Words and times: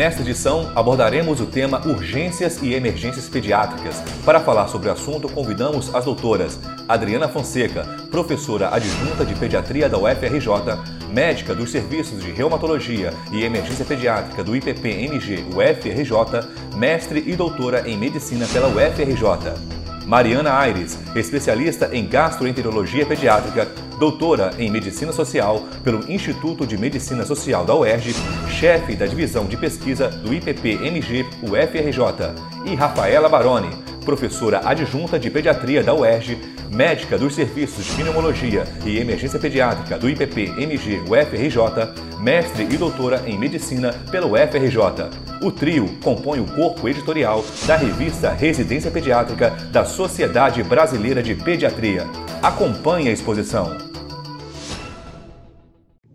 Nesta 0.00 0.22
edição, 0.22 0.72
abordaremos 0.74 1.42
o 1.42 1.46
tema 1.46 1.86
Urgências 1.86 2.62
e 2.62 2.72
Emergências 2.72 3.28
Pediátricas. 3.28 4.00
Para 4.24 4.40
falar 4.40 4.66
sobre 4.66 4.88
o 4.88 4.92
assunto, 4.92 5.28
convidamos 5.28 5.94
as 5.94 6.06
doutoras 6.06 6.58
Adriana 6.88 7.28
Fonseca, 7.28 7.84
professora 8.10 8.74
adjunta 8.74 9.26
de 9.26 9.34
Pediatria 9.34 9.90
da 9.90 9.98
UFRJ, 9.98 10.48
médica 11.12 11.54
dos 11.54 11.70
Serviços 11.70 12.24
de 12.24 12.30
Reumatologia 12.30 13.12
e 13.30 13.44
Emergência 13.44 13.84
Pediátrica 13.84 14.42
do 14.42 14.56
IPP-MG 14.56 15.44
UFRJ, 15.54 16.48
mestre 16.78 17.22
e 17.26 17.36
doutora 17.36 17.86
em 17.86 17.98
Medicina 17.98 18.46
pela 18.46 18.68
UFRJ. 18.68 19.52
Mariana 20.06 20.54
Aires, 20.54 20.98
especialista 21.14 21.90
em 21.92 22.08
gastroenterologia 22.08 23.04
pediátrica, 23.04 23.68
doutora 24.00 24.52
em 24.58 24.70
medicina 24.70 25.12
social 25.12 25.62
pelo 25.84 26.10
Instituto 26.10 26.66
de 26.66 26.78
Medicina 26.78 27.22
Social 27.26 27.66
da 27.66 27.74
UERJ, 27.74 28.14
chefe 28.48 28.96
da 28.96 29.04
divisão 29.04 29.44
de 29.44 29.58
pesquisa 29.58 30.08
do 30.08 30.32
IPP-MG 30.32 31.26
UFRJ, 31.42 32.34
e 32.64 32.74
Rafaela 32.74 33.28
Baroni, 33.28 33.68
professora 34.02 34.62
adjunta 34.64 35.18
de 35.18 35.28
pediatria 35.28 35.82
da 35.82 35.94
UERJ, 35.94 36.38
médica 36.70 37.18
dos 37.18 37.34
serviços 37.34 37.84
de 37.84 37.92
pneumologia 37.92 38.64
e 38.86 38.96
emergência 38.96 39.38
pediátrica 39.38 39.98
do 39.98 40.08
IPP-MG 40.08 41.02
UFRJ, 41.02 42.20
mestre 42.20 42.66
e 42.70 42.78
doutora 42.78 43.22
em 43.26 43.38
medicina 43.38 43.92
pela 44.10 44.26
UFRJ. 44.26 45.10
O 45.42 45.52
trio 45.52 45.90
compõe 46.02 46.40
o 46.40 46.46
corpo 46.46 46.88
editorial 46.88 47.44
da 47.66 47.76
revista 47.76 48.30
Residência 48.30 48.90
Pediátrica 48.90 49.50
da 49.70 49.84
Sociedade 49.84 50.62
Brasileira 50.62 51.22
de 51.22 51.34
Pediatria. 51.34 52.06
Acompanhe 52.42 53.10
a 53.10 53.12
exposição. 53.12 53.89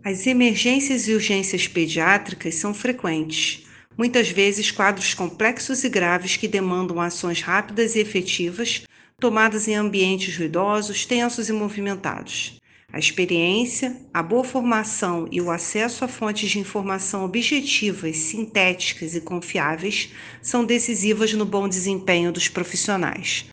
As 0.08 0.24
emergências 0.24 1.08
e 1.08 1.14
urgências 1.14 1.66
pediátricas 1.66 2.54
são 2.54 2.72
frequentes, 2.72 3.66
muitas 3.98 4.30
vezes 4.30 4.70
quadros 4.70 5.14
complexos 5.14 5.82
e 5.82 5.88
graves 5.88 6.36
que 6.36 6.46
demandam 6.46 7.00
ações 7.00 7.40
rápidas 7.40 7.96
e 7.96 7.98
efetivas, 7.98 8.84
tomadas 9.18 9.66
em 9.66 9.74
ambientes 9.74 10.38
ruidosos, 10.38 11.04
tensos 11.04 11.48
e 11.48 11.52
movimentados. 11.52 12.60
A 12.92 13.00
experiência, 13.00 13.96
a 14.14 14.22
boa 14.22 14.44
formação 14.44 15.26
e 15.32 15.40
o 15.40 15.50
acesso 15.50 16.04
a 16.04 16.08
fontes 16.08 16.52
de 16.52 16.60
informação 16.60 17.24
objetivas, 17.24 18.16
sintéticas 18.16 19.16
e 19.16 19.20
confiáveis 19.20 20.10
são 20.40 20.64
decisivas 20.64 21.32
no 21.32 21.44
bom 21.44 21.68
desempenho 21.68 22.30
dos 22.30 22.46
profissionais. 22.46 23.46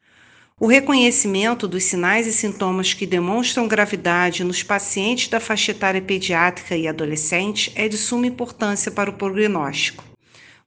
O 0.60 0.68
reconhecimento 0.68 1.68
dos 1.68 1.84
sinais 1.84 2.28
e 2.28 2.32
sintomas 2.32 2.94
que 2.94 3.08
demonstram 3.08 3.68
gravidade 3.68 4.44
nos 4.44 4.62
pacientes 4.62 5.28
da 5.28 5.40
faixa 5.40 5.72
etária 5.72 6.02
pediátrica 6.02 6.78
e 6.78 6.88
adolescente 6.88 7.72
é 7.76 7.90
de 7.90 7.98
suma 7.98 8.28
importância 8.28 8.92
para 8.92 9.10
o 9.10 9.14
prognóstico. 9.14 10.06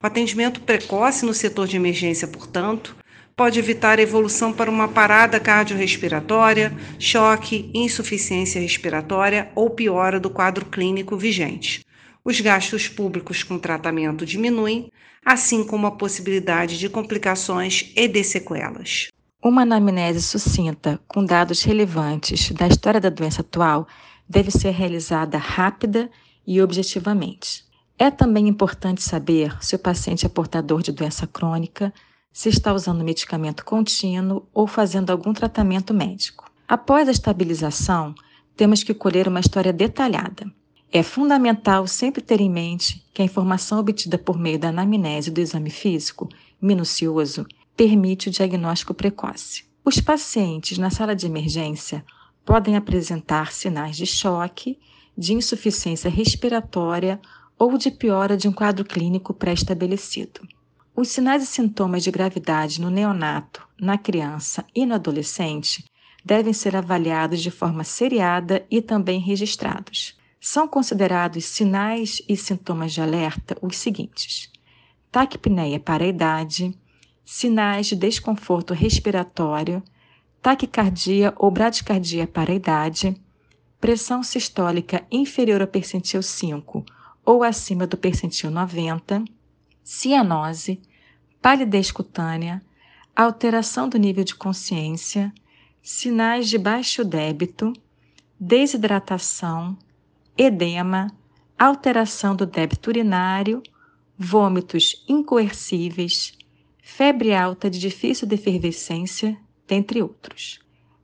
O 0.03 0.07
atendimento 0.07 0.61
precoce 0.61 1.25
no 1.25 1.33
setor 1.33 1.69
de 1.69 1.77
emergência, 1.77 2.27
portanto, 2.27 2.97
pode 3.37 3.61
evitar 3.61 4.01
a 4.01 4.03
evolução 4.03 4.53
para 4.53 4.71
uma 4.71 4.89
parada 4.89 5.39
cardiorrespiratória, 5.39 6.77
choque, 6.99 7.71
insuficiência 7.73 8.61
respiratória 8.61 9.53
ou 9.55 9.71
piora 9.71 10.19
do 10.19 10.29
quadro 10.29 10.67
clínico 10.67 11.17
vigente. 11.17 11.87
Os 12.25 12.41
gastos 12.41 12.89
públicos 12.89 13.45
com 13.45 13.57
tratamento 13.57 14.27
diminuem, 14.27 14.91
assim 15.25 15.63
como 15.63 15.87
a 15.87 15.93
possibilidade 15.93 16.77
de 16.77 16.89
complicações 16.89 17.93
e 17.95 18.09
de 18.09 18.25
sequelas. 18.25 19.11
Uma 19.49 19.63
anamnese 19.63 20.21
sucinta, 20.23 20.99
com 21.07 21.25
dados 21.25 21.63
relevantes 21.63 22.51
da 22.51 22.67
história 22.67 23.01
da 23.01 23.09
doença 23.09 23.43
atual, 23.43 23.87
deve 24.29 24.51
ser 24.51 24.71
realizada 24.71 25.39
rápida 25.39 26.11
e 26.45 26.61
objetivamente. 26.61 27.65
É 27.97 28.11
também 28.11 28.49
importante 28.49 29.05
saber 29.05 29.57
se 29.61 29.77
o 29.77 29.79
paciente 29.79 30.27
é 30.27 30.29
portador 30.29 30.83
de 30.83 30.91
doença 30.91 31.29
crônica, 31.29 31.95
se 32.33 32.49
está 32.49 32.75
usando 32.75 33.05
medicamento 33.05 33.65
contínuo 33.65 34.49
ou 34.53 34.67
fazendo 34.67 35.11
algum 35.11 35.33
tratamento 35.33 35.95
médico. 35.95 36.51
Após 36.67 37.07
a 37.07 37.13
estabilização, 37.13 38.17
temos 38.57 38.83
que 38.83 38.93
colher 38.93 39.29
uma 39.29 39.39
história 39.39 39.73
detalhada. 39.73 40.53
É 40.91 41.05
fundamental 41.05 41.87
sempre 41.87 42.21
ter 42.21 42.41
em 42.41 42.51
mente 42.51 43.07
que 43.15 43.23
a 43.23 43.25
informação 43.25 43.79
obtida 43.79 44.19
por 44.19 44.37
meio 44.37 44.59
da 44.59 44.71
anamnese 44.71 45.31
do 45.31 45.41
exame 45.41 45.71
físico, 45.71 46.29
minucioso, 46.61 47.47
permite 47.77 48.29
o 48.29 48.33
diagnóstico 48.33 48.95
precoce. 48.95 49.65
Os 49.85 50.01
pacientes 50.01 50.79
na 50.79 50.91
sala 50.91 51.15
de 51.15 51.27
emergência 51.27 52.05
podem 52.45 52.77
apresentar 52.77 53.53
sinais 53.53 53.97
de 53.97 54.07
choque, 54.07 54.79
de 55.17 55.35
insuficiência 55.35 56.11
respiratória 56.11 57.21
ou 57.59 57.77
de 57.77 57.91
piora 57.91 58.37
de 58.37 58.49
um 58.49 58.53
quadro 58.53 58.85
clínico 58.85 59.35
pré-estabelecido. 59.35 60.41
Os 60.95 61.09
sinais 61.09 61.43
e 61.43 61.47
sintomas 61.47 62.03
de 62.03 62.11
gravidade 62.11 62.81
no 62.81 62.91
neonato, 62.91 63.67
na 63.79 63.99
criança 63.99 64.65
e 64.75 64.87
no 64.87 64.95
adolescente 64.95 65.85
devem 66.25 66.53
ser 66.53 66.75
avaliados 66.75 67.43
de 67.43 67.51
forma 67.51 67.85
seriada 67.85 68.67
e 68.71 68.81
também 68.81 69.21
registrados. 69.21 70.17
São 70.41 70.67
considerados 70.67 71.45
sinais 71.45 72.23
e 72.29 72.37
sintomas 72.37 72.93
de 72.93 73.01
alerta 73.01 73.57
os 73.61 73.77
seguintes: 73.77 74.51
taquipneia 75.11 75.79
para 75.79 76.05
a 76.05 76.09
idade, 76.09 76.77
sinais 77.27 77.89
de 77.89 77.97
desconforto 77.97 78.73
respiratório, 78.73 79.83
taquicardia 80.41 81.35
ou 81.37 81.51
bradicardia 81.51 82.25
para 82.25 82.53
a 82.53 82.55
idade, 82.55 83.21
pressão 83.81 84.23
sistólica 84.23 85.05
inferior 85.11 85.61
ao 85.61 85.67
percentil 85.67 86.23
5 86.23 86.87
ou 87.25 87.43
acima 87.43 87.85
do 87.85 87.97
percentil 87.97 88.49
90, 88.49 89.25
cianose, 89.83 90.81
palidez 91.43 91.91
cutânea, 91.91 92.63
alteração 93.15 93.89
do 93.89 93.99
nível 93.99 94.23
de 94.23 94.37
consciência, 94.37 95.35
sinais 95.83 96.49
de 96.49 96.57
baixo 96.57 97.05
débito, 97.05 97.73
desidratação, 98.39 99.77
edema, 100.39 101.09
alteração 101.59 102.37
do 102.37 102.47
débito 102.47 102.89
urinário, 102.89 103.61
vômitos 104.17 105.05
incoercíveis, 105.09 106.37
febre 106.89 107.35
alta 107.35 107.69
de 107.69 107.81
difícil 107.81 108.29
defervescência, 108.29 109.37
dentre 109.67 110.01
outros. 110.01 110.61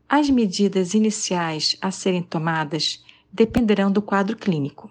As 0.09 0.31
medidas 0.31 0.95
iniciais 0.95 1.77
a 1.83 1.91
serem 1.91 2.23
tomadas 2.23 3.05
dependerão 3.33 3.91
do 3.91 4.01
quadro 4.01 4.37
clínico. 4.37 4.91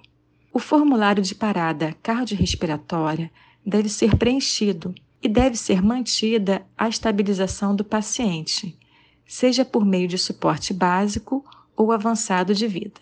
O 0.53 0.59
formulário 0.59 1.23
de 1.23 1.33
parada 1.33 1.95
cardiorrespiratória 2.03 3.31
deve 3.65 3.87
ser 3.87 4.17
preenchido 4.17 4.93
e 5.23 5.29
deve 5.29 5.55
ser 5.55 5.81
mantida 5.81 6.67
a 6.77 6.89
estabilização 6.89 7.73
do 7.73 7.85
paciente, 7.85 8.77
seja 9.25 9.63
por 9.63 9.85
meio 9.85 10.09
de 10.09 10.17
suporte 10.17 10.73
básico 10.73 11.43
ou 11.75 11.93
avançado 11.93 12.53
de 12.53 12.67
vida. 12.67 12.99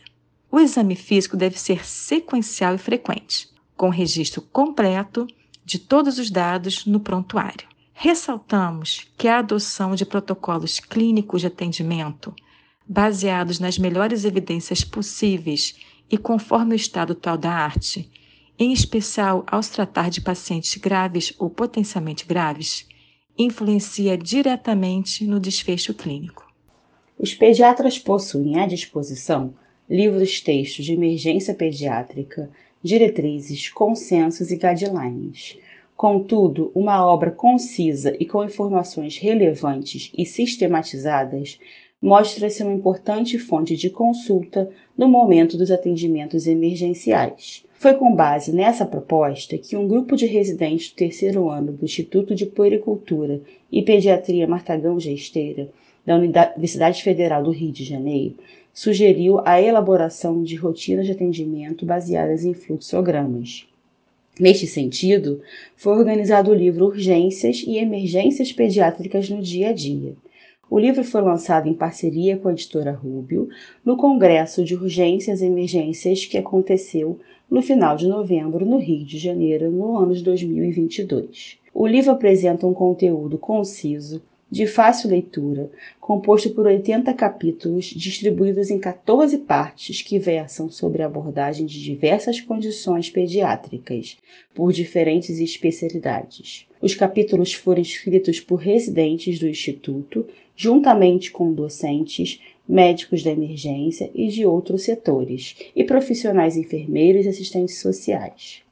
O 0.51 0.59
exame 0.59 0.95
físico 0.95 1.35
deve 1.35 1.59
ser 1.59 1.85
sequencial 1.85 2.75
e 2.75 2.77
frequente, 2.77 3.49
com 3.75 3.89
registro 3.89 4.43
completo 4.43 5.25
de 5.65 5.79
todos 5.79 6.19
os 6.19 6.29
dados 6.29 6.85
no 6.85 6.99
prontuário. 6.99 7.67
Ressaltamos 8.01 9.11
que 9.17 9.27
a 9.27 9.39
adoção 9.39 9.93
de 9.93 10.05
protocolos 10.05 10.79
clínicos 10.79 11.41
de 11.41 11.47
atendimento, 11.47 12.33
baseados 12.87 13.59
nas 13.59 13.77
melhores 13.77 14.23
evidências 14.23 14.85
possíveis 14.85 15.75
e 16.09 16.17
conforme 16.17 16.73
o 16.73 16.77
estado 16.77 17.11
atual 17.11 17.37
da 17.37 17.51
arte, 17.51 18.09
em 18.57 18.71
especial 18.71 19.43
aos 19.45 19.67
tratar 19.67 20.09
de 20.09 20.21
pacientes 20.21 20.77
graves 20.77 21.33
ou 21.37 21.49
potencialmente 21.49 22.25
graves, 22.25 22.87
influencia 23.37 24.17
diretamente 24.17 25.25
no 25.25 25.37
desfecho 25.37 25.93
clínico. 25.93 26.49
Os 27.17 27.33
pediatras 27.33 27.99
possuem 27.99 28.61
à 28.61 28.65
disposição 28.65 29.53
livros-textos 29.89 30.85
de 30.85 30.93
emergência 30.93 31.53
pediátrica, 31.53 32.49
diretrizes, 32.81 33.67
consensos 33.67 34.51
e 34.51 34.55
guidelines. 34.55 35.57
Contudo, 35.99 36.71
uma 36.73 37.05
obra 37.05 37.29
concisa 37.29 38.15
e 38.17 38.25
com 38.25 38.41
informações 38.41 39.17
relevantes 39.17 40.09
e 40.17 40.25
sistematizadas 40.25 41.59
mostra-se 42.01 42.63
uma 42.63 42.71
importante 42.71 43.37
fonte 43.37 43.75
de 43.75 43.89
consulta 43.89 44.69
no 44.97 45.09
momento 45.09 45.57
dos 45.57 45.69
atendimentos 45.69 46.47
emergenciais. 46.47 47.65
Foi 47.73 47.95
com 47.95 48.15
base 48.15 48.55
nessa 48.55 48.85
proposta 48.85 49.57
que 49.57 49.75
um 49.75 49.89
grupo 49.89 50.15
de 50.15 50.25
residentes 50.25 50.89
do 50.89 50.95
terceiro 50.95 51.49
ano 51.49 51.73
do 51.73 51.83
Instituto 51.83 52.33
de 52.33 52.45
Puericultura 52.45 53.41
e 53.69 53.81
Pediatria 53.81 54.47
Martagão 54.47 54.97
Gesteira, 54.97 55.69
da 56.05 56.15
Universidade 56.15 57.03
Federal 57.03 57.43
do 57.43 57.51
Rio 57.51 57.73
de 57.73 57.83
Janeiro 57.83 58.35
sugeriu 58.73 59.41
a 59.43 59.61
elaboração 59.61 60.43
de 60.43 60.55
rotinas 60.55 61.05
de 61.05 61.11
atendimento 61.11 61.85
baseadas 61.85 62.45
em 62.45 62.53
fluxogramas. 62.53 63.68
Neste 64.39 64.65
sentido, 64.65 65.41
foi 65.75 65.97
organizado 65.97 66.49
o 66.49 66.55
livro 66.55 66.85
Urgências 66.85 67.61
e 67.67 67.77
Emergências 67.77 68.53
Pediátricas 68.53 69.29
no 69.29 69.41
Dia 69.41 69.71
a 69.71 69.73
Dia. 69.73 70.15
O 70.69 70.79
livro 70.79 71.03
foi 71.03 71.21
lançado 71.21 71.67
em 71.67 71.73
parceria 71.73 72.37
com 72.37 72.47
a 72.47 72.53
editora 72.53 72.93
Rubio 72.93 73.49
no 73.83 73.97
Congresso 73.97 74.63
de 74.63 74.75
Urgências 74.75 75.41
e 75.41 75.45
Emergências 75.45 76.25
que 76.25 76.37
aconteceu 76.37 77.19
no 77.51 77.61
final 77.61 77.97
de 77.97 78.07
novembro 78.07 78.65
no 78.65 78.77
Rio 78.77 79.03
de 79.03 79.17
Janeiro, 79.17 79.69
no 79.69 79.97
ano 79.97 80.13
de 80.13 80.23
2022. 80.23 81.59
O 81.73 81.85
livro 81.85 82.11
apresenta 82.11 82.65
um 82.65 82.73
conteúdo 82.73 83.37
conciso, 83.37 84.21
de 84.51 84.65
fácil 84.65 85.11
leitura, 85.11 85.69
composto 85.99 86.49
por 86.49 86.65
80 86.65 87.13
capítulos 87.13 87.85
distribuídos 87.85 88.71
em 88.71 88.79
14 88.79 89.37
partes 89.39 90.01
que 90.01 90.17
versam 90.17 90.69
sobre 90.69 91.03
a 91.03 91.05
abordagem 91.05 91.65
de 91.65 91.81
diversas 91.83 92.41
condições 92.41 93.09
pediátricas 93.09 94.17
por 94.55 94.73
diferentes 94.73 95.39
especialidades. 95.39 96.65
Os 96.81 96.95
capítulos 96.95 97.53
foram 97.53 97.81
escritos 97.81 98.39
por 98.39 98.55
residentes 98.55 99.37
do 99.37 99.47
Instituto, 99.47 100.25
juntamente 100.55 101.31
com 101.31 101.53
docentes, 101.53 102.41
médicos 102.67 103.23
da 103.23 103.31
emergência 103.31 104.09
e 104.13 104.27
de 104.27 104.45
outros 104.45 104.83
setores, 104.83 105.55
e 105.75 105.83
profissionais 105.83 106.57
enfermeiros 106.57 107.25
e 107.25 107.29
assistentes 107.29 107.79
sociais. 107.79 108.63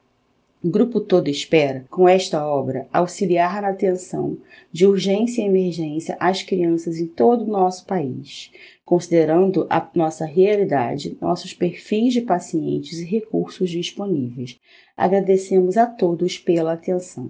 O 0.64 0.70
grupo 0.70 1.00
todo 1.00 1.30
espera, 1.30 1.86
com 1.88 2.10
esta 2.10 2.44
obra, 2.44 2.88
auxiliar 2.92 3.62
na 3.62 3.70
atenção 3.70 4.38
de 4.72 4.88
urgência 4.88 5.44
e 5.44 5.46
emergência 5.46 6.18
às 6.20 6.42
crianças 6.42 6.98
em 6.98 7.06
todo 7.06 7.44
o 7.44 7.48
nosso 7.48 7.86
país, 7.86 8.52
considerando 8.84 9.68
a 9.70 9.88
nossa 9.94 10.26
realidade, 10.26 11.16
nossos 11.22 11.54
perfis 11.54 12.12
de 12.14 12.22
pacientes 12.22 12.98
e 13.00 13.06
recursos 13.06 13.70
disponíveis. 13.70 14.58
Agradecemos 14.98 15.78
a 15.78 15.86
todos 15.86 16.40
pela 16.40 16.74
atenção. 16.74 17.30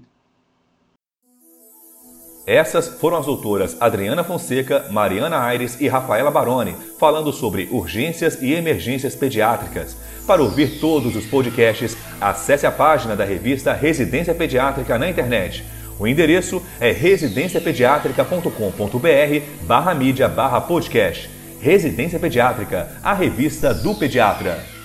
Essas 2.48 2.88
foram 2.88 3.18
as 3.18 3.26
doutoras 3.26 3.76
Adriana 3.82 4.24
Fonseca, 4.24 4.88
Mariana 4.90 5.38
Aires 5.38 5.82
e 5.82 5.90
Rafaela 5.90 6.32
Baroni, 6.32 6.74
falando 6.98 7.34
sobre 7.34 7.68
urgências 7.74 8.42
e 8.42 8.54
emergências 8.54 9.14
pediátricas. 9.14 9.98
Para 10.26 10.42
ouvir 10.42 10.80
todos 10.80 11.14
os 11.14 11.26
podcasts, 11.26 11.97
acesse 12.20 12.66
a 12.66 12.72
página 12.72 13.16
da 13.16 13.24
revista 13.26 13.74
Residência 13.74 14.34
Pediátrica 14.34 14.98
na 14.98 15.08
internet. 15.10 15.64
O 16.00 16.08
endereço 16.08 16.64
é 16.80 16.92
residenciapediatrica.com.br 16.92 19.46
barra 19.64 19.94
mídia 19.94 20.28
barra 20.28 20.60
podcast. 20.62 21.30
Residência 21.60 22.20
Pediátrica, 22.20 22.88
a 23.04 23.14
revista 23.14 23.74
do 23.74 23.96
pediatra. 23.96 24.77